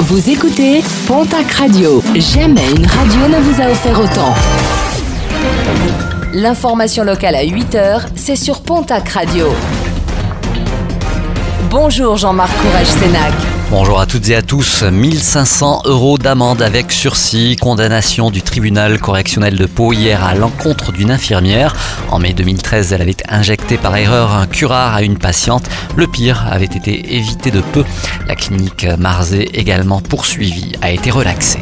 [0.00, 2.02] Vous écoutez Pontac Radio.
[2.14, 4.34] Jamais une radio ne vous a offert autant.
[6.32, 9.46] L'information locale à 8h, c'est sur Pontac Radio.
[11.70, 13.53] Bonjour Jean-Marc Courage-Sénac.
[13.70, 14.82] Bonjour à toutes et à tous.
[14.82, 21.10] 1500 euros d'amende avec sursis, condamnation du tribunal correctionnel de Pau hier à l'encontre d'une
[21.10, 21.74] infirmière.
[22.10, 25.68] En mai 2013, elle avait injecté par erreur un curare à une patiente.
[25.96, 27.84] Le pire avait été évité de peu.
[28.28, 31.60] La clinique Marzé, également poursuivie, a été relaxée.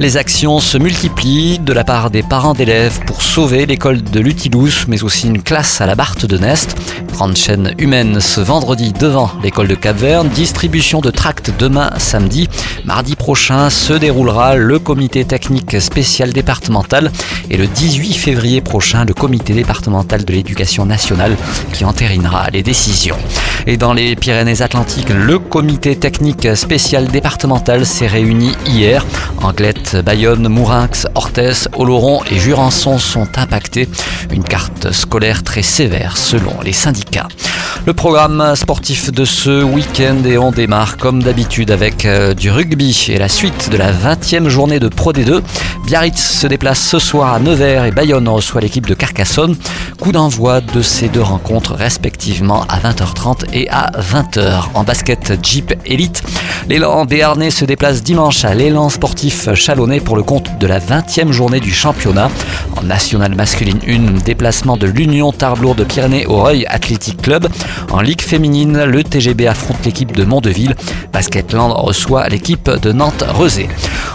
[0.00, 4.84] Les actions se multiplient de la part des parents d'élèves pour sauver l'école de Lutilous,
[4.86, 6.76] mais aussi une classe à la Barthe de Nest.
[7.18, 10.28] Grande chaîne humaine ce vendredi devant l'école de Cap-Verne.
[10.28, 12.48] Distribution de tracts demain samedi.
[12.84, 17.10] Mardi prochain se déroulera le comité technique spécial départemental
[17.50, 21.36] et le 18 février prochain le comité départemental de l'éducation nationale
[21.72, 23.18] qui entérinera les décisions.
[23.66, 29.04] Et dans les Pyrénées-Atlantiques, le comité technique spécial départemental s'est réuni hier.
[29.42, 33.88] Anglette, Bayonne, Mourinx, Orthès, Oloron et Jurançon sont impactés.
[34.30, 37.07] Une carte scolaire très sévère selon les syndicats.
[37.10, 37.57] 叫。
[37.88, 43.16] Le programme sportif de ce week-end et on démarre comme d'habitude avec euh, du rugby et
[43.16, 45.40] la suite de la 20e journée de Pro D2.
[45.86, 49.56] Biarritz se déplace ce soir à Nevers et Bayonne reçoit l'équipe de Carcassonne.
[49.98, 54.64] Coup d'envoi de ces deux rencontres respectivement à 20h30 et à 20h.
[54.74, 56.22] En basket Jeep Elite,
[56.68, 61.32] l'élan Béarnais se déplace dimanche à l'élan sportif chalonnais pour le compte de la 20e
[61.32, 62.28] journée du championnat.
[62.76, 67.48] En nationale masculine 1, déplacement de l'Union Tarblour de Pyrénées au Reuil Athletic Club.
[67.90, 70.74] En Ligue féminine, le TGB affronte l'équipe de Mondeville.
[71.12, 73.68] Basketland reçoit l'équipe de Nantes-Rezé.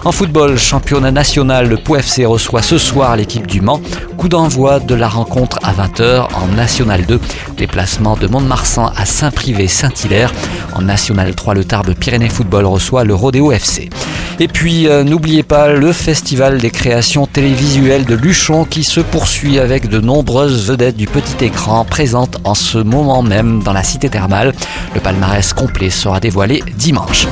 [0.06, 3.82] En football, championnat national, le Pau FC reçoit ce soir l'équipe du Mans.
[4.18, 7.20] Coup d'envoi de la rencontre à 20h en National 2.
[7.58, 10.34] Déplacement de Mont-de-Marsan à Saint-Privé-Saint-Hilaire.
[10.74, 13.90] En National 3, le Tarbes Pyrénées Football reçoit le Rodéo FC.
[14.40, 19.60] Et puis, euh, n'oubliez pas le festival des créations télévisuelles de Luchon qui se poursuit
[19.60, 24.10] avec de nombreuses vedettes du petit écran présentes en ce moment même dans la cité
[24.10, 24.54] thermale.
[24.96, 27.28] Le palmarès complet sera dévoilé dimanche.